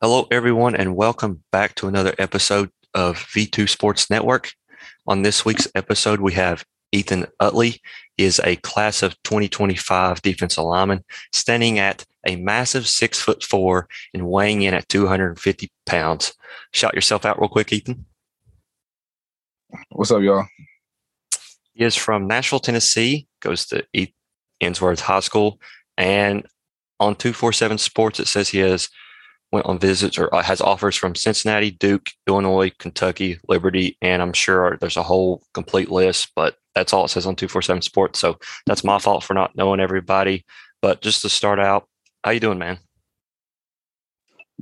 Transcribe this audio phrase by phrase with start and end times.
[0.00, 4.52] Hello, everyone, and welcome back to another episode of V2 Sports Network.
[5.08, 7.80] On this week's episode, we have Ethan Utley.
[8.16, 13.88] He is a class of 2025 defensive lineman, standing at a massive six foot four
[14.14, 16.32] and weighing in at 250 pounds.
[16.72, 18.04] Shout yourself out real quick, Ethan.
[19.88, 20.46] What's up, y'all?
[21.74, 23.84] He is from Nashville, Tennessee, goes to
[24.62, 25.60] Ensworth High School,
[25.96, 26.46] and
[27.00, 28.88] on 247 Sports, it says he has
[29.52, 34.32] went on visits or uh, has offers from Cincinnati, Duke, Illinois, Kentucky, Liberty, and I'm
[34.32, 38.18] sure there's a whole complete list, but that's all it says on 247 Sports.
[38.20, 40.44] So that's my fault for not knowing everybody.
[40.80, 41.88] But just to start out,
[42.22, 42.78] how you doing, man?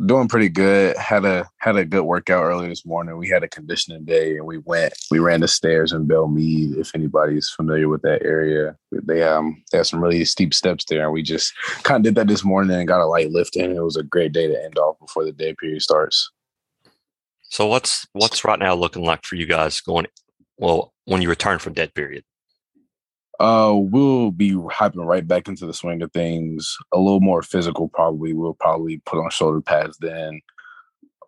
[0.05, 0.95] Doing pretty good.
[0.99, 3.17] Had a had a good workout early this morning.
[3.17, 4.93] We had a conditioning day, and we went.
[5.11, 6.77] We ran the stairs in Belle Meade.
[6.77, 11.05] If anybody's familiar with that area, they um they have some really steep steps there,
[11.05, 13.73] and we just kind of did that this morning and got a light lift in.
[13.73, 16.31] It was a great day to end off before the dead period starts.
[17.45, 20.09] So what's what's right now looking like for you guys going?
[20.59, 22.23] Well, when you return from dead period.
[23.39, 26.77] Uh, we'll be hopping right back into the swing of things.
[26.93, 28.33] A little more physical, probably.
[28.33, 30.41] We'll probably put on shoulder pads then.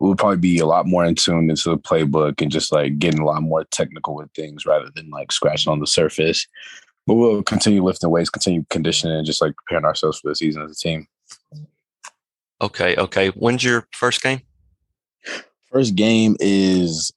[0.01, 3.21] We'll probably be a lot more in tune into the playbook and just like getting
[3.21, 6.47] a lot more technical with things rather than like scratching on the surface.
[7.07, 10.63] But we'll continue lifting weights, continue conditioning, and just like preparing ourselves for the season
[10.63, 11.09] as a team.
[12.61, 13.29] Okay, okay.
[13.31, 14.43] When's your first game?
[15.71, 17.13] First game is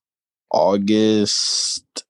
[0.51, 2.03] August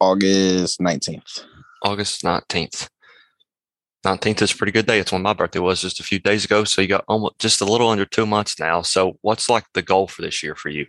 [0.00, 1.44] August 19th.
[1.82, 2.88] August 19th.
[4.04, 5.00] 19th is a pretty good day.
[5.00, 6.64] It's when my birthday was just a few days ago.
[6.64, 8.82] So you got almost just a little under two months now.
[8.82, 10.86] So what's like the goal for this year for you?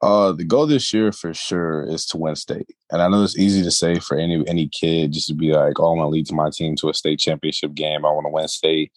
[0.00, 2.68] Uh, the goal this year for sure is to win state.
[2.90, 5.78] And I know it's easy to say for any any kid just to be like,
[5.78, 8.04] oh, I'm gonna lead to my team to a state championship game.
[8.04, 8.90] I want to win state.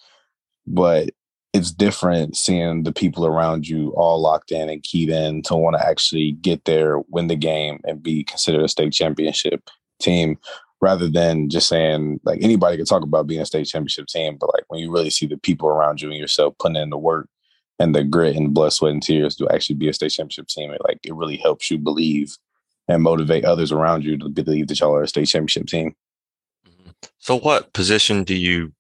[0.66, 1.12] But
[1.56, 5.78] it's different seeing the people around you all locked in and keyed in to want
[5.78, 9.70] to actually get there, win the game, and be considered a state championship
[10.02, 10.38] team
[10.82, 14.54] rather than just saying like anybody can talk about being a state championship team, but
[14.54, 17.30] like when you really see the people around you and yourself putting in the work
[17.80, 20.72] and the grit and blood, sweat, and tears to actually be a state championship team,
[20.72, 22.36] it like it really helps you believe
[22.90, 25.96] and motivate others around you to believe that y'all are a state championship team.
[26.68, 26.90] Mm-hmm.
[27.18, 28.74] So what position do you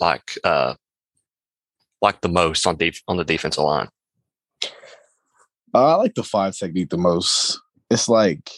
[0.00, 0.74] like uh
[2.02, 3.88] like the most on def- on the defensive line?
[5.74, 7.60] Uh, I like the five technique the most.
[7.90, 8.50] It's like,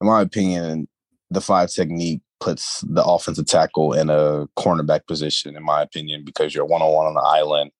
[0.00, 0.88] in my opinion,
[1.30, 6.54] the five technique puts the offensive tackle in a cornerback position, in my opinion, because
[6.54, 7.70] you're one on one on the island,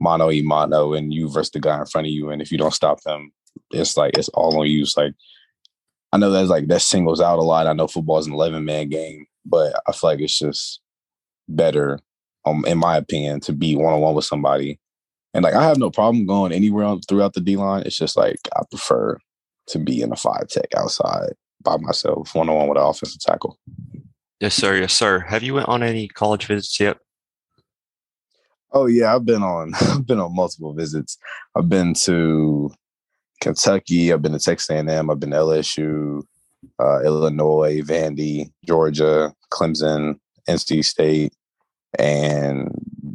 [0.00, 2.30] mano y mano, and you versus the guy in front of you.
[2.30, 3.32] And if you don't stop them,
[3.70, 4.82] it's like it's all on you.
[4.82, 5.14] It's like
[6.12, 7.66] I know that's like that singles out a lot.
[7.66, 10.80] I know football is an 11 man game, but I feel like it's just
[11.48, 11.98] better
[12.44, 14.78] um, in my opinion, to be one on one with somebody.
[15.34, 17.82] And like I have no problem going anywhere throughout the D line.
[17.86, 19.18] It's just like I prefer
[19.68, 21.32] to be in a five tech outside
[21.62, 23.58] by myself, one on one with an offensive tackle.
[24.40, 24.76] Yes, sir.
[24.76, 25.20] Yes, sir.
[25.20, 26.98] Have you went on any college visits yet?
[28.72, 31.18] Oh yeah, I've been on I've been on multiple visits.
[31.56, 32.72] I've been to
[33.40, 36.22] Kentucky, I've been to Texas A&M, I've been to LSU,
[36.80, 41.34] uh, Illinois, Vandy, Georgia, Clemson, NC State,
[41.98, 42.70] and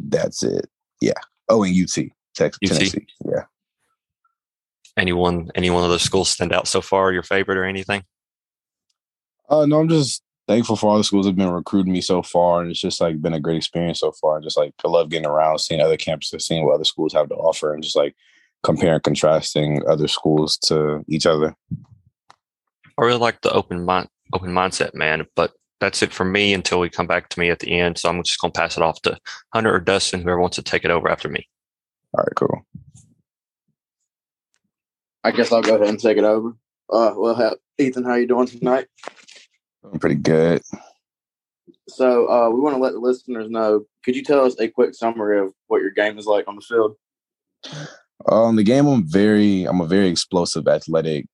[0.09, 0.69] that's it.
[1.01, 1.13] Yeah.
[1.49, 2.05] Oh, and UT,
[2.35, 2.77] Texas, UT?
[2.77, 3.07] Tennessee.
[3.25, 3.43] Yeah.
[4.97, 7.11] Anyone, any one of those schools stand out so far?
[7.13, 8.03] Your favorite or anything?
[9.49, 12.21] Uh, no, I'm just thankful for all the schools that have been recruiting me so
[12.21, 14.41] far, and it's just like been a great experience so far.
[14.41, 17.35] Just like I love getting around, seeing other campuses, seeing what other schools have to
[17.35, 18.15] offer, and just like
[18.63, 21.55] comparing, contrasting other schools to each other.
[22.97, 25.25] I really like the open mind, open mindset, man.
[25.35, 27.97] But that's it for me until we come back to me at the end.
[27.97, 29.17] So I'm just going to pass it off to
[29.53, 31.47] Hunter or Dustin, whoever wants to take it over after me.
[32.13, 32.65] All right, cool.
[35.23, 36.55] I guess I'll go ahead and take it over.
[36.89, 38.87] Uh, well, Ethan, how you doing tonight?
[39.83, 40.61] I'm pretty good.
[41.89, 43.85] So uh, we want to let the listeners know.
[44.03, 46.61] Could you tell us a quick summary of what your game is like on the
[46.61, 46.95] field?
[48.29, 51.27] Um, the game, I'm very, I'm a very explosive, athletic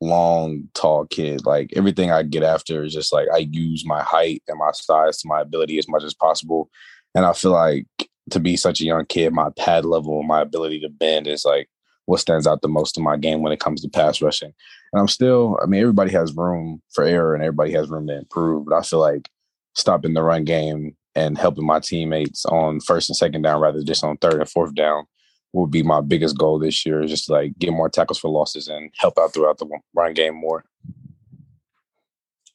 [0.00, 1.44] long, tall kid.
[1.44, 5.18] Like everything I get after is just like I use my height and my size
[5.18, 6.70] to my ability as much as possible.
[7.14, 7.86] And I feel like
[8.30, 11.44] to be such a young kid, my pad level, and my ability to bend is
[11.44, 11.68] like
[12.04, 14.52] what stands out the most in my game when it comes to pass rushing.
[14.92, 18.16] And I'm still, I mean, everybody has room for error and everybody has room to
[18.16, 18.66] improve.
[18.66, 19.28] But I feel like
[19.74, 23.86] stopping the run game and helping my teammates on first and second down rather than
[23.86, 25.04] just on third and fourth down
[25.52, 28.28] will be my biggest goal this year is just to, like get more tackles for
[28.30, 30.64] losses and help out throughout the run game more.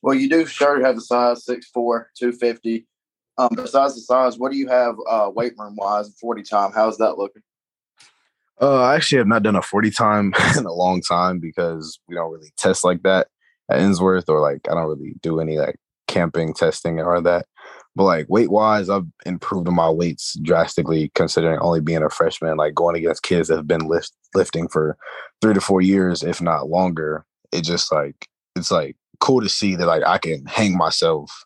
[0.01, 2.85] Well, you do sure have the size 6'4, 250.
[3.37, 6.71] um, besides the size, what do you have uh, weight room wise, forty time?
[6.73, 7.41] How's that looking?
[8.61, 12.15] Uh, I actually have not done a 40 time in a long time because we
[12.15, 13.27] don't really test like that
[13.69, 17.47] at Ensworth or like I don't really do any like camping testing or that.
[17.95, 22.73] But like weight wise, I've improved my weights drastically considering only being a freshman, like
[22.73, 24.97] going against kids that have been lift, lifting for
[25.41, 27.25] three to four years, if not longer.
[27.51, 31.45] It just like it's like cool to see that like I can hang myself,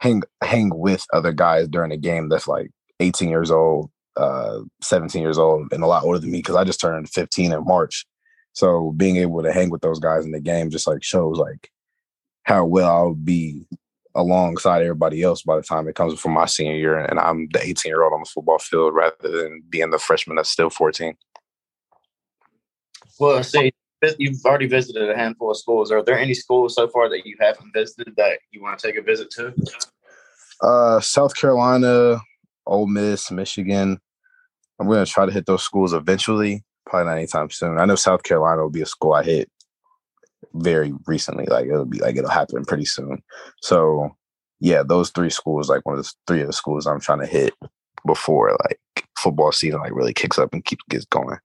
[0.00, 2.70] hang hang with other guys during a game that's like
[3.00, 6.62] 18 years old, uh, 17 years old, and a lot older than me because I
[6.62, 8.06] just turned 15 in March.
[8.52, 11.70] So being able to hang with those guys in the game just like shows like
[12.44, 13.66] how well I'll be
[14.16, 17.62] alongside everybody else by the time it comes from my senior year and I'm the
[17.62, 21.14] 18 year old on the football field rather than being the freshman that's still 14.
[23.20, 23.72] Well, see,
[24.18, 25.92] you've already visited a handful of schools.
[25.92, 28.98] Are there any schools so far that you haven't visited that you want to take
[28.98, 29.54] a visit to?
[30.62, 32.20] Uh, South Carolina,
[32.66, 33.98] Ole Miss, Michigan.
[34.78, 37.78] I'm going to try to hit those schools eventually, probably not anytime soon.
[37.78, 39.50] I know South Carolina will be a school I hit
[40.62, 41.46] very recently.
[41.46, 43.22] Like it'll be like it'll happen pretty soon.
[43.62, 44.10] So
[44.60, 47.26] yeah, those three schools, like one of the three of the schools I'm trying to
[47.26, 47.54] hit
[48.06, 51.38] before like football season like really kicks up and keeps gets going.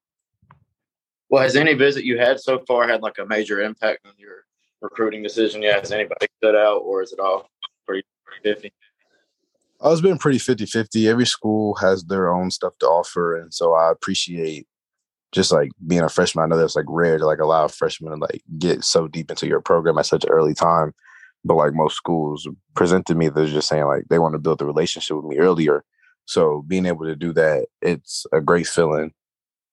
[1.30, 4.44] Well, has any visit you had so far had like a major impact on your
[4.82, 5.62] recruiting decision?
[5.62, 7.50] Yeah, has anybody stood out or is it all
[7.88, 8.04] pretty
[8.44, 8.72] 50?
[9.80, 11.08] Oh, it's been pretty 50 50.
[11.08, 13.38] Every school has their own stuff to offer.
[13.38, 14.68] And so I appreciate
[15.32, 18.12] just like being a freshman, I know that's like rare to like allow a freshman
[18.12, 20.94] to like get so deep into your program at such an early time.
[21.44, 24.66] But like most schools presented me, they're just saying like they want to build a
[24.66, 25.84] relationship with me earlier.
[26.26, 29.14] So being able to do that, it's a great feeling.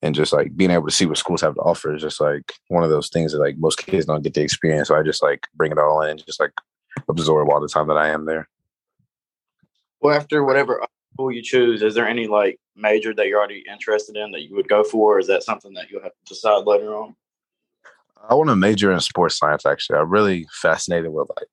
[0.00, 2.52] And just like being able to see what schools have to offer is just like
[2.68, 4.88] one of those things that like most kids don't get the experience.
[4.88, 6.52] So I just like bring it all in and just like
[7.08, 8.48] absorb all the time that I am there.
[10.00, 14.16] Well, after whatever school you choose, is there any like major that you're already interested
[14.16, 15.16] in that you would go for?
[15.16, 17.14] Or is that something that you'll have to decide later on?
[18.28, 19.66] I want to major in sports science.
[19.66, 21.48] Actually, I'm really fascinated with like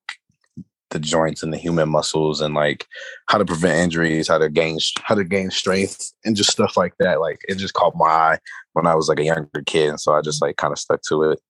[0.90, 2.86] the joints and the human muscles and like
[3.28, 6.94] how to prevent injuries, how to gain how to gain strength, and just stuff like
[6.98, 7.20] that.
[7.20, 8.38] Like it just caught my eye
[8.72, 11.00] when I was like a younger kid, and so I just like kind of stuck
[11.08, 11.40] to it.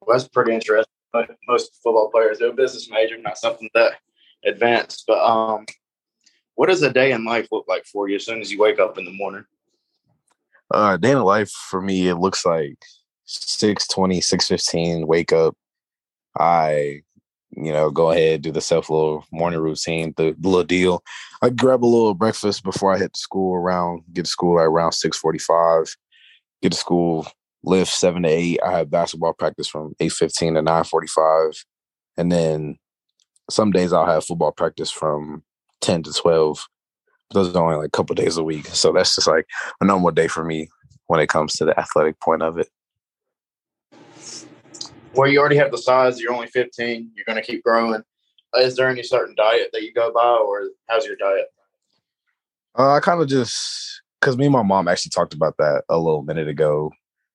[0.00, 0.92] Well, that's pretty interesting.
[1.48, 3.92] Most football players do a business major, not something that
[4.44, 5.04] advanced.
[5.06, 5.66] But um,
[6.54, 8.78] what does a day in life look like for you as soon as you wake
[8.78, 9.44] up in the morning?
[10.70, 12.78] Uh, day in life for me, it looks like
[13.24, 15.56] 620, 615, wake up.
[16.38, 17.02] I,
[17.50, 21.02] you know, go ahead, do the self little morning routine, the, the little deal.
[21.42, 24.92] I grab a little breakfast before I hit school around, get to school like around
[24.92, 25.94] 645,
[26.62, 27.26] get to school,
[27.64, 28.60] lift seven to eight.
[28.64, 31.64] I have basketball practice from 815 to 945.
[32.16, 32.78] And then
[33.50, 35.42] some days I'll have football practice from
[35.82, 36.66] 10 to 12.
[37.32, 38.66] Those are only like a couple days a week.
[38.66, 39.46] So that's just like
[39.80, 40.68] a normal day for me
[41.06, 42.68] when it comes to the athletic point of it.
[45.14, 46.20] Well, you already have the size.
[46.20, 47.10] You're only 15.
[47.14, 48.02] You're going to keep growing.
[48.56, 51.46] Is there any certain diet that you go by, or how's your diet?
[52.78, 55.98] Uh, I kind of just because me and my mom actually talked about that a
[55.98, 56.90] little minute ago,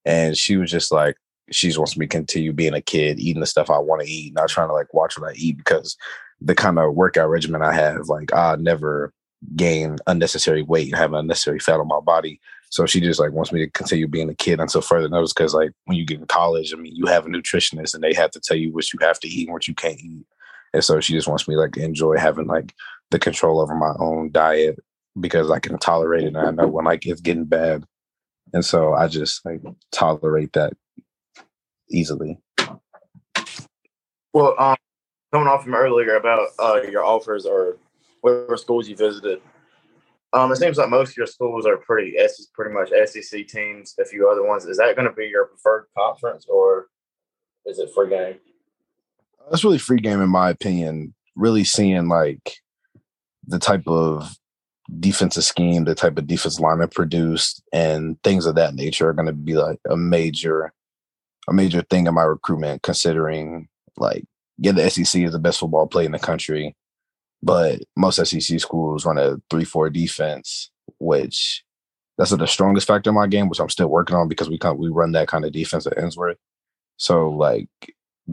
[0.06, 1.16] and she was just like,
[1.52, 4.10] she just wants me to continue being a kid, eating the stuff I want to
[4.10, 5.98] eat, not trying to like watch what I eat because
[6.42, 9.14] the kind of workout regimen I have, like I never
[9.56, 12.40] gain unnecessary weight and have unnecessary fat on my body.
[12.70, 15.34] So she just like wants me to continue being a kid until further notice.
[15.34, 18.14] Because like when you get in college, I mean, you have a nutritionist and they
[18.14, 20.26] have to tell you what you have to eat and what you can't eat.
[20.74, 22.74] And so she just wants me like enjoy having like
[23.12, 24.78] the control over my own diet
[25.20, 27.86] because I can tolerate it and I know when like it's getting bad.
[28.54, 29.62] And so I just like
[29.92, 30.74] tolerate that
[31.90, 32.38] easily.
[34.34, 34.76] Well, um,
[35.32, 37.78] coming off from earlier about uh, your offers or
[38.22, 39.42] whatever schools you visited,
[40.34, 42.16] um, it seems like most of your schools are pretty
[42.54, 43.96] pretty much SEC teams.
[44.00, 44.66] A few other ones.
[44.66, 46.88] Is that going to be your preferred conference, or
[47.66, 48.36] is it free game?
[49.50, 51.14] That's really free game, in my opinion.
[51.36, 52.58] Really seeing like
[53.46, 54.36] the type of
[55.00, 59.28] defensive scheme, the type of defense lineup produced, and things of that nature are going
[59.28, 60.74] to be like a major,
[61.48, 62.84] a major thing in my recruitment.
[62.84, 64.26] Considering like
[64.58, 66.76] yeah, the SEC is the best football play in the country,
[67.44, 71.64] but most SEC schools run a three-four defense, which
[72.18, 74.90] that's the strongest factor in my game, which I'm still working on because we we
[74.90, 76.38] run that kind of defense at Ensworth.
[76.98, 77.70] So like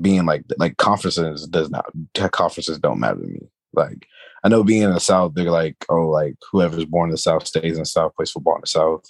[0.00, 1.86] being like like conferences does not
[2.32, 3.48] conferences don't matter to me.
[3.74, 4.06] Like
[4.42, 7.46] I know being in the South, they're like, oh, like whoever's born in the South
[7.46, 9.04] stays in the South, plays football in the South.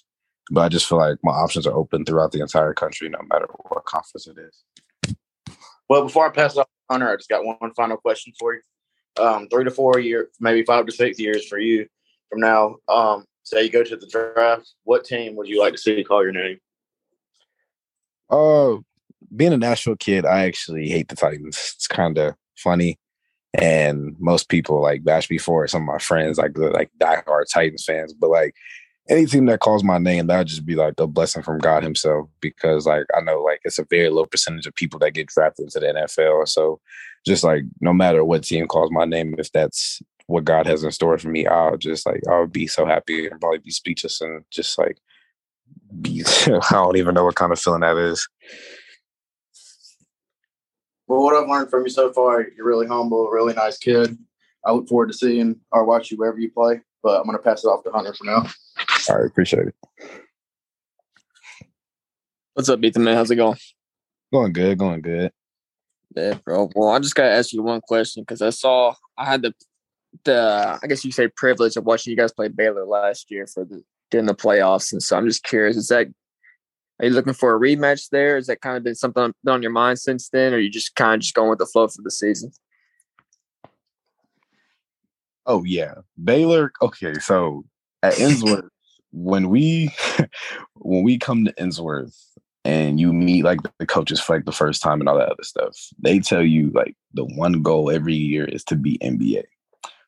[0.50, 3.47] But I just feel like my options are open throughout the entire country, no matter
[3.68, 4.62] what conference it is.
[5.88, 8.61] Well, before I pass off Hunter, I just got one final question for you.
[9.23, 11.87] um, three to four years, maybe five to six years for you
[12.31, 15.79] from now, um, say you go to the draft, what team would you like to
[15.79, 16.59] see call your name?
[18.31, 18.76] Uh,
[19.35, 21.75] being a Nashville kid, I actually hate the Titans.
[21.76, 22.99] It's kind of funny,
[23.53, 25.69] and most people like bash me for it.
[25.71, 28.55] Some of my friends, like like diehard Titans fans, but like
[29.08, 31.82] any team that calls my name, that would just be like a blessing from God
[31.82, 32.28] Himself.
[32.40, 35.64] Because like I know like it's a very low percentage of people that get drafted
[35.64, 36.49] into the NFL.
[36.49, 36.80] So
[37.26, 40.90] just like no matter what team calls my name, if that's what God has in
[40.90, 44.44] store for me, I'll just like I'll be so happy and probably be speechless and
[44.50, 44.99] just like
[46.00, 48.26] be I don't even know what kind of feeling that is.
[51.06, 54.16] Well, what I've learned from you so far, you're really humble, really nice kid.
[54.64, 56.80] I look forward to seeing or watch you wherever you play.
[57.04, 58.46] But I'm gonna pass it off to Hunter for now.
[59.11, 59.75] All right, appreciate it.
[62.54, 63.04] What's up, Ethan?
[63.04, 63.58] Man, how's it going?
[64.32, 65.30] Going good, going good.
[66.16, 66.70] Yeah, bro.
[66.75, 69.54] Well, I just gotta ask you one question because I saw I had the
[70.25, 73.66] the I guess you say privilege of watching you guys play Baylor last year for
[73.66, 76.06] the during the playoffs, and so I'm just curious: is that
[77.00, 78.38] are you looking for a rematch there?
[78.38, 80.94] Is that kind of been something on your mind since then, or are you just
[80.94, 82.50] kind of just going with the flow for the season?
[85.46, 86.72] Oh yeah, Baylor.
[86.82, 87.64] Okay, so
[88.02, 88.68] at Ensworth,
[89.12, 89.90] when we
[90.74, 92.16] when we come to Ensworth
[92.64, 95.42] and you meet like the coaches for like the first time and all that other
[95.42, 99.44] stuff, they tell you like the one goal every year is to be MBA.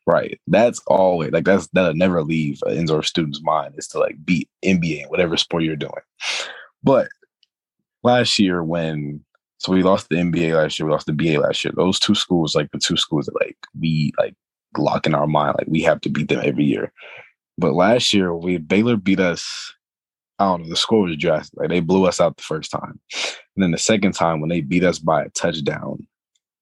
[0.06, 0.40] Right.
[0.46, 4.48] That's always like that's that'll never leave an Ensworth student's mind is to like beat
[4.64, 5.92] MBA in whatever sport you're doing.
[6.82, 7.08] But
[8.04, 9.24] last year when
[9.58, 11.72] so we lost the MBA last year, we lost the BA last year.
[11.74, 14.34] Those two schools, like the two schools that like we like
[14.78, 16.92] lock in our mind, like we have to beat them every year.
[17.58, 19.74] But last year we Baylor beat us.
[20.38, 20.68] I don't know.
[20.68, 21.58] The score was drastic.
[21.58, 24.60] Like they blew us out the first time, and then the second time when they
[24.60, 26.06] beat us by a touchdown,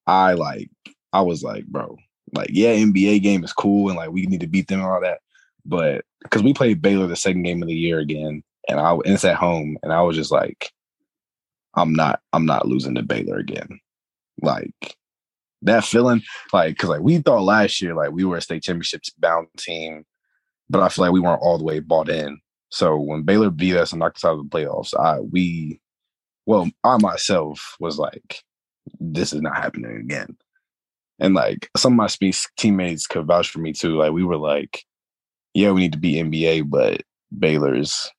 [0.06, 0.70] I like
[1.12, 1.96] I was like, bro,
[2.32, 5.00] like yeah, MBA game is cool and like we need to beat them and all
[5.00, 5.20] that,
[5.64, 9.06] but because we played Baylor the second game of the year again, and I and
[9.06, 10.72] it's at home, and I was just like,
[11.74, 13.80] I'm not I'm not losing to Baylor again,
[14.42, 14.96] like
[15.64, 19.10] that feeling, like because like we thought last year like we were a state championships
[19.10, 20.04] bound team
[20.70, 22.40] but I feel like we weren't all the way bought in.
[22.70, 25.80] So when Baylor beat us and knocked us out of the playoffs, I we
[26.46, 28.42] well, I myself was like,
[29.00, 30.36] this is not happening again.
[31.18, 33.96] And like some of my speech teammates could vouch for me too.
[33.96, 34.84] Like we were like,
[35.54, 37.02] yeah, we need to be MBA, but
[37.38, 38.10] Baylor's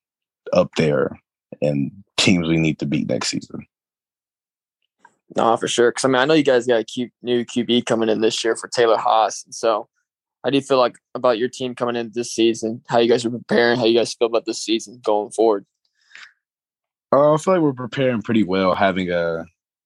[0.53, 1.19] up there
[1.61, 3.67] and teams we need to beat next season.
[5.35, 5.91] No, for sure.
[5.91, 8.43] Because I mean, I know you guys got a Q, new QB coming in this
[8.43, 9.87] year for Taylor Haas, and so
[10.43, 12.83] how do you feel like about your team coming in this season?
[12.87, 13.79] How you guys are preparing?
[13.79, 15.65] How you guys feel about this season going forward?
[17.11, 18.75] Uh, I feel like we're preparing pretty well.
[18.75, 19.45] Having a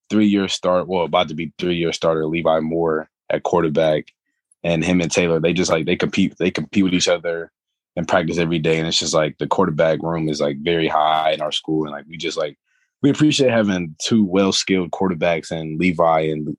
[0.10, 4.12] three-year start, well, about to be three-year starter, Levi Moore at quarterback,
[4.64, 6.38] and him and Taylor, they just like they compete.
[6.38, 7.54] They compete with each other
[7.96, 8.80] and practice every day.
[8.80, 11.94] And it's just like the quarterback room is like very high in our school, and
[11.94, 12.58] like we just like
[13.02, 16.58] we appreciate having two well-skilled quarterbacks and Levi and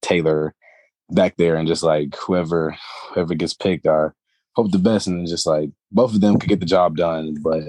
[0.00, 0.54] Taylor
[1.10, 2.76] back there and just like whoever
[3.12, 4.08] whoever gets picked, I
[4.54, 7.64] hope the best and just like both of them could get the job done, but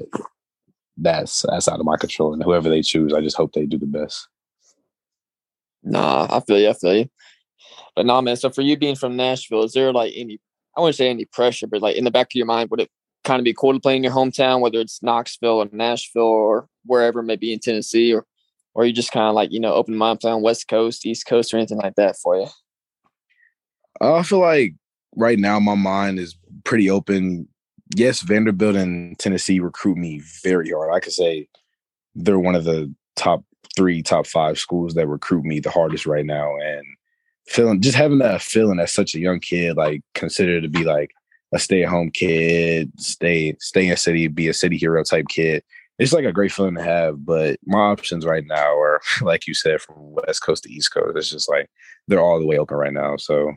[0.98, 2.34] that's that's out of my control.
[2.34, 4.28] And whoever they choose, I just hope they do the best.
[5.84, 7.10] Nah, I feel you, I feel you.
[7.96, 8.38] But nah, man.
[8.38, 10.40] So for you being from Nashville, is there like any
[10.78, 12.90] I wouldn't say any pressure, but like in the back of your mind, would it
[13.24, 16.68] kind of be cool to play in your hometown, whether it's Knoxville or Nashville or
[16.86, 18.26] wherever, maybe in Tennessee, or
[18.74, 21.54] or you just kind of like you know open mind playing West Coast, East Coast,
[21.54, 22.48] or anything like that for you?
[24.02, 24.74] Uh, I feel like
[25.16, 27.48] right now my mind is pretty open.
[27.96, 30.92] Yes, Vanderbilt and Tennessee recruit me very hard.
[30.94, 31.48] I could say
[32.16, 33.44] they're one of the top
[33.76, 36.56] three, top five schools that recruit me the hardest right now.
[36.58, 36.86] And
[37.48, 41.12] feeling just having that feeling as such a young kid, like considered to be like
[41.54, 45.64] a stay at home kid, stay stay in city, be a city hero type kid.
[46.00, 47.24] It's like a great feeling to have.
[47.26, 51.18] But my options right now are like you said, from West Coast to East Coast.
[51.18, 51.70] It's just like
[52.08, 53.18] they're all the way open right now.
[53.18, 53.54] So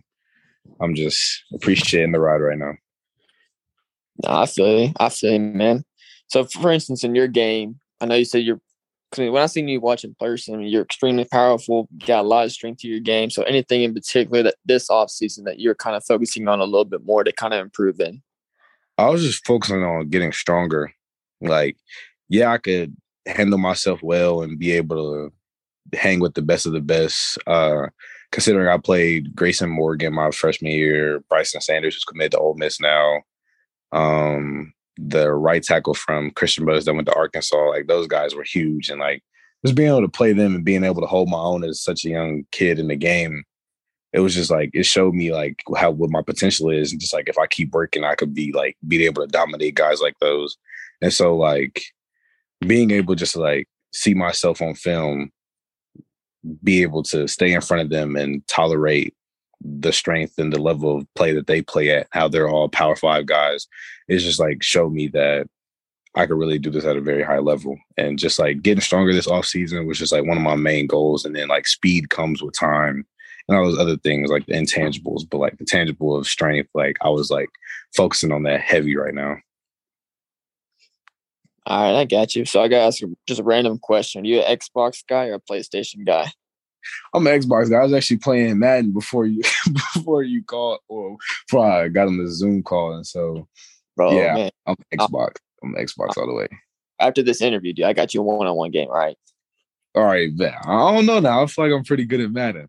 [0.81, 2.73] I'm just appreciating the ride right now.
[4.25, 4.93] No, I feel you.
[4.99, 5.85] I feel you, man.
[6.29, 8.61] So, for instance, in your game, I know you said you're.
[9.13, 11.89] Cause when I seen you watch in person, you're extremely powerful.
[12.05, 13.31] Got a lot of strength to your game.
[13.31, 16.65] So, anything in particular that this off season that you're kind of focusing on a
[16.65, 18.23] little bit more to kind of improve in?
[18.99, 20.93] I was just focusing on getting stronger.
[21.41, 21.77] Like,
[22.29, 22.97] yeah, I could
[23.27, 27.39] handle myself well and be able to hang with the best of the best.
[27.47, 27.87] Uh,
[28.33, 32.81] considering I played Grayson Morgan my freshman year, Bryson Sanders, who's committed to Ole Miss
[32.81, 33.23] now,
[33.93, 38.45] um, the right tackle from Christian Brothers that went to Arkansas, like those guys were
[38.45, 38.89] huge.
[38.89, 39.23] And like
[39.65, 42.05] just being able to play them and being able to hold my own as such
[42.05, 43.45] a young kid in the game,
[44.13, 47.13] it was just like it showed me like how what my potential is, and just
[47.13, 50.19] like if I keep working, I could be like be able to dominate guys like
[50.21, 50.57] those.
[51.03, 51.83] And so like
[52.67, 55.31] being able just to like see myself on film,
[56.63, 59.15] be able to stay in front of them and tolerate
[59.61, 62.97] the strength and the level of play that they play at, how they're all power
[62.97, 63.67] five guys,
[64.09, 65.49] is just like showed me that
[66.15, 67.77] I could really do this at a very high level.
[67.99, 70.87] And just like getting stronger this off season was just like one of my main
[70.87, 71.25] goals.
[71.25, 73.07] And then like speed comes with time
[73.49, 76.97] and all those other things like the intangibles, but like the tangible of strength, like
[77.03, 77.51] I was like
[77.95, 79.37] focusing on that heavy right now.
[81.67, 82.45] All right, I got you.
[82.45, 84.23] So I got to ask you just a random question.
[84.23, 86.31] Are you an Xbox guy or a PlayStation guy?
[87.13, 87.79] I'm an Xbox guy.
[87.79, 89.43] I was actually playing Madden before you
[89.95, 92.95] before you called or before I got on the Zoom call.
[92.95, 93.49] And so
[93.97, 94.51] Bro, yeah, man.
[94.67, 95.37] I'm uh, Xbox.
[95.63, 96.49] I'm Xbox uh, all the way.
[97.01, 99.17] After this interview, dude, I got you a one on one game, right?
[99.97, 100.31] all right?
[100.37, 101.43] All right, I don't know now.
[101.43, 102.69] I feel like I'm pretty good at Madden.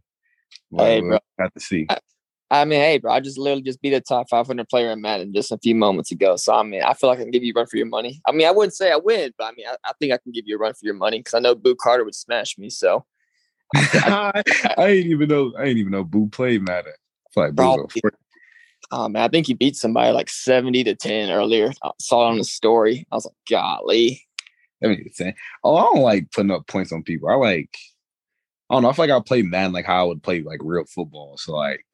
[0.75, 1.19] Hey, bro.
[1.39, 1.85] Have to see.
[1.89, 1.97] I,
[2.49, 3.11] I, mean, hey, bro.
[3.11, 6.11] I just literally just beat a top 500 player in Madden just a few moments
[6.11, 6.37] ago.
[6.37, 8.21] So I mean, I feel like I can give you a run for your money.
[8.25, 10.31] I mean, I wouldn't say I win, but I mean, I, I think I can
[10.31, 12.69] give you a run for your money because I know Boo Carter would smash me.
[12.69, 13.05] So
[13.75, 14.41] I,
[14.77, 15.53] I, ain't even know.
[15.57, 16.93] I ain't even know Boo played Madden.
[17.35, 17.87] like bro,
[18.91, 21.71] Oh man, I think he beat somebody like 70 to 10 earlier.
[21.83, 23.05] I saw it on the story.
[23.11, 24.23] I was like, golly.
[24.83, 25.09] I mean,
[25.63, 27.29] oh, I don't like putting up points on people.
[27.29, 27.75] I like
[28.69, 28.89] I don't know.
[28.89, 31.37] I feel like I play Madden like how I would play like real football.
[31.37, 31.85] So like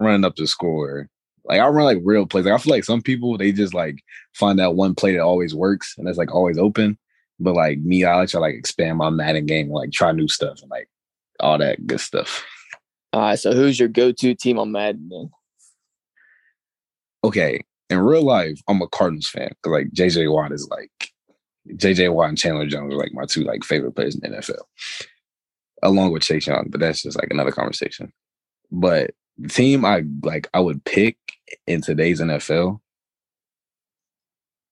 [0.00, 1.08] running up the score.
[1.44, 2.46] Like I run like real plays.
[2.46, 4.02] Like I feel like some people they just like
[4.34, 6.98] find that one play that always works and that's like always open.
[7.38, 10.62] But like me, I like to like expand my Madden game, like try new stuff
[10.62, 10.88] and like
[11.40, 12.44] all that good stuff.
[13.12, 13.38] All right.
[13.38, 15.30] So who's your go-to team on Madden then?
[17.24, 17.60] Okay.
[17.90, 21.10] In real life, I'm a Cardinals fan like JJ Watt is like
[21.70, 24.62] JJ Watt and Chandler Jones are like my two like favorite players in the NFL
[25.82, 28.12] along with Chase Young, but that's just like another conversation.
[28.70, 31.16] But the team I like I would pick
[31.66, 32.80] in today's NFL.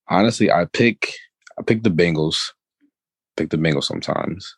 [0.09, 1.13] Honestly, I pick
[1.57, 2.51] I pick the Bengals.
[3.37, 4.55] Pick the Bengals sometimes.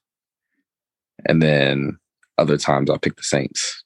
[1.27, 1.97] And then
[2.37, 3.84] other times I pick the Saints.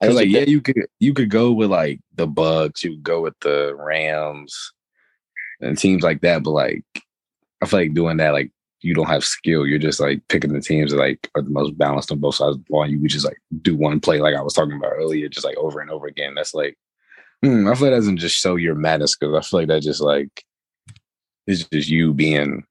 [0.00, 3.02] I was like, yeah, you could you could go with like the Bucks, you could
[3.02, 4.72] go with the Rams
[5.60, 6.84] and teams like that, but like
[7.62, 9.66] I feel like doing that like you don't have skill.
[9.66, 12.56] You're just like picking the teams that like are the most balanced on both sides
[12.56, 12.84] of the ball.
[12.84, 15.44] And you would just like do one play, like I was talking about earlier, just
[15.44, 16.34] like over and over again.
[16.34, 16.78] That's like,
[17.42, 19.82] hmm, I feel like that doesn't just show your madness because I feel like that
[19.82, 20.44] just like
[21.46, 22.64] it's just you being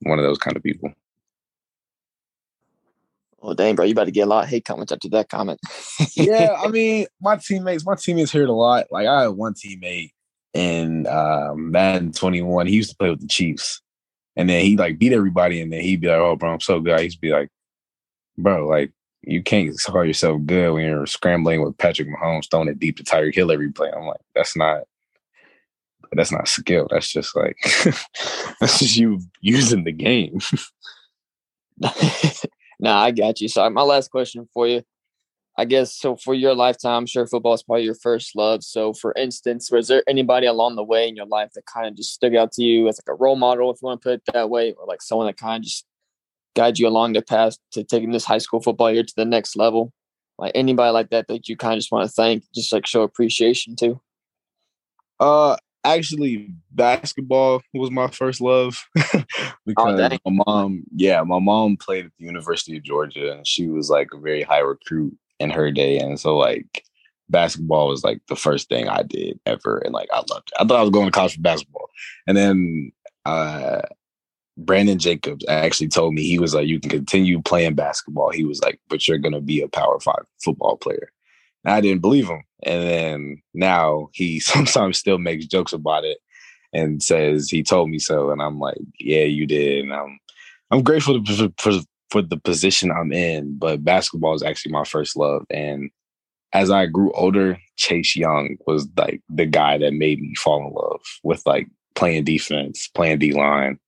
[0.00, 0.92] one of those kind of people.
[3.42, 5.58] Well, dang, bro, you about to get a lot of hate comments after that comment.
[6.14, 8.86] yeah, I mean, my teammates, my teammates heard a lot.
[8.92, 10.10] Like, I had one teammate
[10.54, 12.68] in uh, Madden 21.
[12.68, 13.82] He used to play with the Chiefs.
[14.36, 16.80] And then he like beat everybody, and then he'd be like, "Oh, bro, I'm so
[16.80, 17.50] good." I used to be like,
[18.38, 22.78] "Bro, like you can't call yourself good when you're scrambling with Patrick Mahomes throwing it
[22.78, 24.84] deep to Tyreek Hill every play." I'm like, "That's not."
[26.14, 26.88] That's not skill.
[26.90, 27.56] That's just like
[28.60, 30.40] that's just you using the game.
[32.82, 33.48] nah, I got you.
[33.48, 34.82] So my last question for you.
[35.56, 38.64] I guess so for your lifetime, I'm sure football is probably your first love.
[38.64, 41.94] So for instance, was there anybody along the way in your life that kind of
[41.94, 44.14] just stuck out to you as like a role model, if you want to put
[44.14, 45.84] it that way, or like someone that kind of just
[46.56, 49.54] guide you along the path to taking this high school football year to the next
[49.54, 49.92] level?
[50.38, 53.02] Like anybody like that that you kind of just want to thank, just like show
[53.02, 54.00] appreciation to?
[55.20, 59.24] Uh actually basketball was my first love oh,
[59.66, 63.68] because oh, my mom yeah my mom played at the university of georgia and she
[63.68, 65.98] was like a very high recruit in her day.
[65.98, 66.84] And so like
[67.28, 69.78] basketball was like the first thing I did ever.
[69.78, 70.60] And like I loved it.
[70.60, 71.90] I thought I was going to college for basketball.
[72.26, 72.92] And then
[73.26, 73.82] uh
[74.56, 78.30] Brandon Jacobs actually told me he was like, you can continue playing basketball.
[78.30, 81.10] He was like, but you're gonna be a power five football player.
[81.64, 82.42] And I didn't believe him.
[82.62, 86.18] And then now he sometimes still makes jokes about it
[86.72, 88.30] and says he told me so.
[88.30, 89.84] And I'm like, yeah, you did.
[89.84, 90.18] And I'm
[90.70, 95.16] I'm grateful for, for, for the position I'm in, but basketball is actually my first
[95.16, 95.44] love.
[95.50, 95.90] And
[96.54, 100.72] as I grew older, Chase Young was like the guy that made me fall in
[100.72, 103.78] love with like playing defense, playing D line,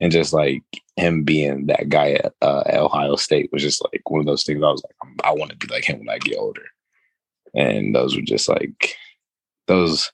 [0.00, 0.62] and just like
[0.96, 4.44] him being that guy at, uh, at Ohio State was just like one of those
[4.44, 4.62] things.
[4.62, 6.64] I was like, I want to be like him when I get older.
[7.54, 8.94] And those were just like
[9.66, 10.10] those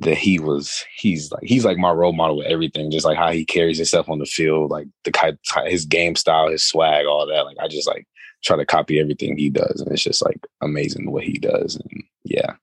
[0.00, 3.30] that he was he's like he's like my role model with everything just like how
[3.30, 7.26] he carries himself on the field like the kind his game style his swag all
[7.26, 8.04] that like i just like
[8.42, 12.02] try to copy everything he does and it's just like amazing what he does and
[12.24, 12.54] yeah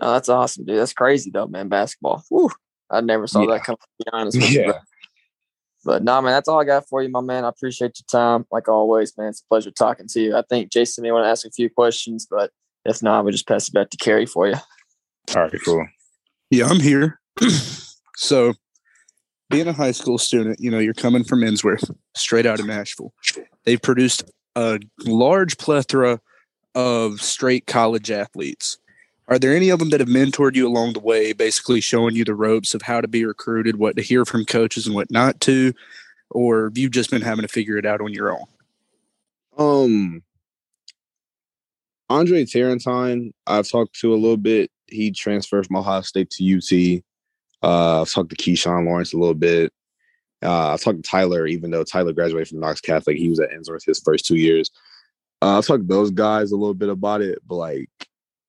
[0.00, 2.50] no that's awesome dude that's crazy though man basketball Whew.
[2.90, 3.54] i never saw yeah.
[3.54, 4.66] that come to be honest with yeah.
[4.66, 4.74] you
[5.84, 7.44] But nah, man, that's all I got for you, my man.
[7.44, 9.30] I appreciate your time, like always, man.
[9.30, 10.36] It's a pleasure talking to you.
[10.36, 12.52] I think Jason may want to ask a few questions, but
[12.84, 14.54] if not, we'll just pass it back to Kerry for you.
[15.34, 15.86] All right, cool.
[16.50, 17.20] Yeah, I'm here.
[18.16, 18.54] so,
[19.50, 23.12] being a high school student, you know, you're coming from Ensworth, straight out of Nashville.
[23.64, 24.24] They've produced
[24.56, 26.20] a large plethora
[26.74, 28.78] of straight college athletes.
[29.28, 32.24] Are there any of them that have mentored you along the way, basically showing you
[32.24, 35.40] the ropes of how to be recruited, what to hear from coaches and what not
[35.42, 35.72] to?
[36.30, 38.44] Or have you just been having to figure it out on your own?
[39.56, 40.22] Um,
[42.12, 44.70] Andre Turrentine, I've talked to a little bit.
[44.86, 47.02] He transferred from Ohio State to UT.
[47.62, 49.72] Uh, I've talked to Keyshawn Lawrence a little bit.
[50.42, 53.50] Uh, I've talked to Tyler, even though Tyler graduated from Knox Catholic, he was at
[53.50, 54.70] Ensworth his first two years.
[55.40, 57.88] Uh, I've talked to those guys a little bit about it, but like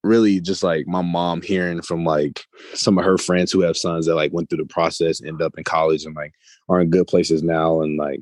[0.04, 4.06] really just like my mom hearing from like some of her friends who have sons
[4.06, 6.34] that like went through the process, end up in college and like
[6.68, 7.82] are in good places now.
[7.82, 8.20] And like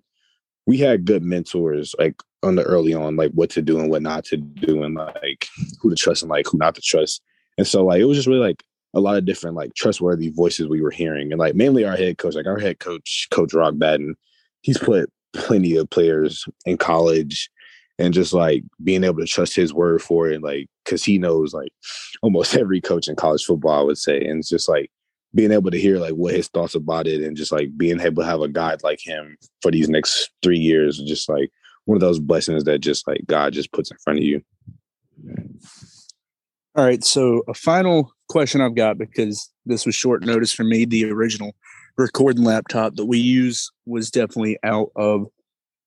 [0.66, 4.02] we had good mentors like on the early on, like what to do and what
[4.02, 5.48] not to do and like
[5.80, 7.22] who to trust and like who not to trust.
[7.58, 10.68] And so like it was just really like a lot of different like trustworthy voices
[10.68, 11.32] we were hearing.
[11.32, 14.16] And like mainly our head coach, like our head coach, Coach Rock Batten,
[14.62, 17.50] he's put plenty of players in college
[18.00, 21.54] and just like being able to trust his word for it, like because he knows
[21.54, 21.72] like
[22.22, 24.92] almost every coach in college football, I would say, and it's just like
[25.34, 28.24] being able to hear like what his thoughts about it, and just like being able
[28.24, 31.50] to have a guide like him for these next three years, just like
[31.86, 34.42] one of those blessings that just like God just puts in front of you.
[36.76, 40.86] All right, so a final question I've got because this was short notice for me.
[40.86, 41.54] The original
[41.98, 45.28] recording laptop that we use was definitely out of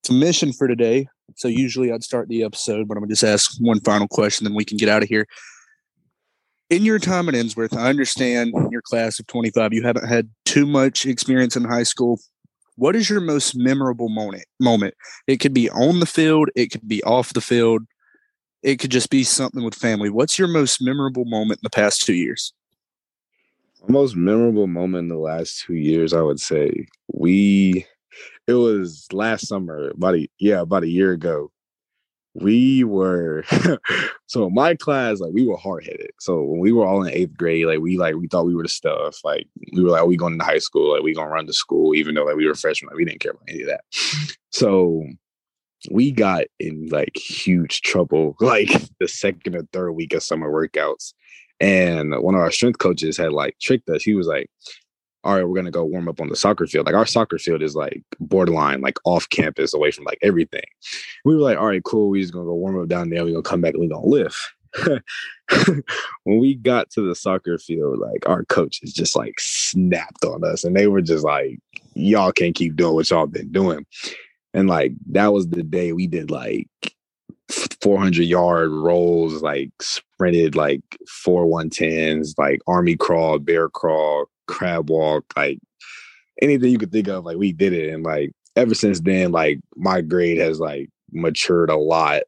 [0.05, 1.07] commission for today.
[1.35, 4.55] So usually I'd start the episode, but I'm gonna just ask one final question, then
[4.55, 5.25] we can get out of here.
[6.69, 10.65] In your time at Ensworth, I understand your class of 25, you haven't had too
[10.65, 12.19] much experience in high school.
[12.75, 14.45] What is your most memorable moment?
[14.59, 14.95] Moment.
[15.27, 17.83] It could be on the field, it could be off the field,
[18.63, 20.09] it could just be something with family.
[20.09, 22.51] What's your most memorable moment in the past two years?
[23.87, 27.85] Most memorable moment in the last two years, I would say, we
[28.47, 31.51] it was last summer, about a yeah, about a year ago.
[32.35, 33.45] We were
[34.27, 36.11] so my class, like we were hard headed.
[36.19, 38.63] So when we were all in eighth grade, like we like we thought we were
[38.63, 39.17] the stuff.
[39.23, 41.53] Like we were like, oh, we going to high school, like we gonna run to
[41.53, 43.81] school, even though like we were freshmen, like we didn't care about any of that.
[44.51, 45.05] So
[45.91, 48.69] we got in like huge trouble like
[48.99, 51.13] the second or third week of summer workouts.
[51.61, 54.03] And one of our strength coaches had like tricked us.
[54.03, 54.49] He was like,
[55.25, 56.85] all right, we're gonna go warm up on the soccer field.
[56.85, 60.63] Like our soccer field is like borderline, like off campus, away from like everything.
[61.25, 62.09] We were like, all right, cool.
[62.09, 63.25] We just gonna go warm up down there.
[63.25, 64.37] We're gonna come back and we gonna lift.
[66.23, 70.63] when we got to the soccer field, like our coaches just like snapped on us
[70.63, 71.59] and they were just like,
[71.95, 73.85] y'all can't keep doing what y'all been doing.
[74.53, 76.67] And like that was the day we did like
[77.85, 85.23] 400 yard rolls, like sprinted like four 110s, like army crawl, bear crawl, crab walk,
[85.37, 85.59] like
[86.41, 87.93] anything you could think of, like we did it.
[87.93, 92.23] And like ever since then, like my grade has like matured a lot.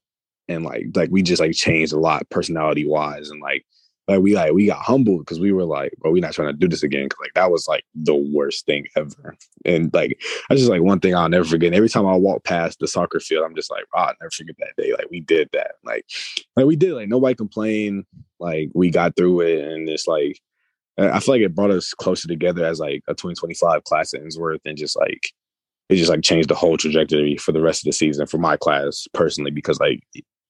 [0.47, 3.31] And like like we just like changed a lot personality wise.
[3.31, 3.65] And like
[4.07, 6.53] like we like we got humbled because we were like, well, we're not trying to
[6.53, 7.09] do this again.
[7.09, 9.35] Cause like that was like the worst thing ever.
[9.65, 11.67] And like that's just like one thing I'll never forget.
[11.67, 14.31] And every time I walk past the soccer field, I'm just like, oh, I'll never
[14.31, 14.93] forget that day.
[14.93, 15.71] Like we did that.
[15.83, 16.05] Like
[16.55, 16.93] like we did.
[16.93, 18.05] Like nobody complained.
[18.39, 20.39] Like we got through it, and it's like
[20.97, 24.61] I feel like it brought us closer together as like a 2025 class at Ensworth,
[24.65, 25.33] and just like
[25.89, 28.57] it just like changed the whole trajectory for the rest of the season for my
[28.57, 30.01] class personally because like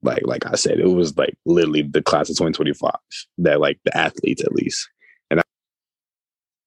[0.03, 2.91] like like I said, it was like literally the class of 2025
[3.39, 4.87] that like the athletes at least.
[5.31, 5.43] And I-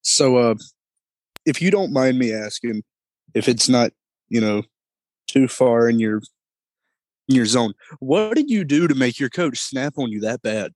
[0.03, 0.55] so, uh,
[1.47, 2.83] if you don't mind me asking,
[3.35, 3.93] if it's not
[4.29, 4.63] you know
[5.27, 6.21] too far in your
[7.29, 10.43] in your zone, what did you do to make your coach snap on you that
[10.43, 10.73] bad?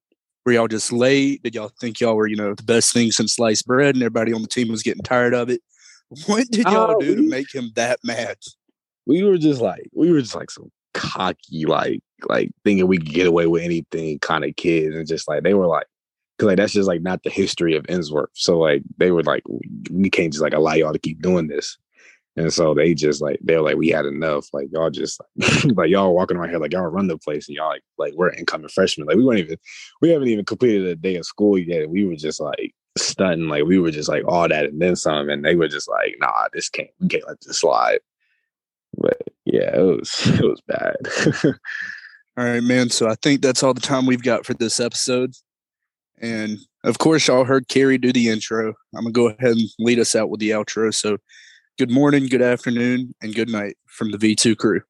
[0.47, 1.43] Were y'all just late?
[1.43, 4.33] Did y'all think y'all were you know the best thing since sliced bread, and everybody
[4.33, 5.61] on the team was getting tired of it?
[6.27, 8.37] What did y'all Oh, do to make him that mad?
[9.07, 13.13] we were just like we were just like some cocky like like thinking we could
[13.13, 15.87] get away with anything kind of kids and just like they were like
[16.37, 18.29] because like that's just like not the history of Ensworth.
[18.35, 19.43] So like they were like
[19.91, 21.79] we, can't just like allow y'all to keep doing this.
[22.37, 24.49] And so they just like they were like we had enough.
[24.53, 27.57] Like y'all just like, like y'all walking around here like y'all run the place and
[27.57, 29.07] y'all like like we're incoming freshmen.
[29.07, 29.57] Like we weren't even
[30.01, 31.83] we haven't even completed a day of school yet.
[31.83, 34.97] And we were just like stunting like we were just like all that and then
[34.97, 35.31] some.
[35.31, 38.01] And they were just like nah this can't we can't let this slide.
[38.99, 40.97] But yeah, it was it was bad.
[42.37, 42.91] All right, man.
[42.91, 45.35] So I think that's all the time we've got for this episode.
[46.21, 48.75] And of course, y'all heard Carrie do the intro.
[48.97, 50.93] I'm gonna go ahead and lead us out with the outro.
[50.93, 51.19] So
[51.77, 54.83] Good morning, good afternoon, and good night from the V2 crew.